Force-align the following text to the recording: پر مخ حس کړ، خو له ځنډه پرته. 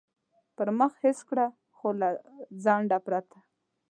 پر 0.55 0.67
مخ 0.77 0.93
حس 1.03 1.19
کړ، 1.29 1.37
خو 1.77 1.89
له 2.01 2.09
ځنډه 2.63 2.97
پرته. 3.05 3.37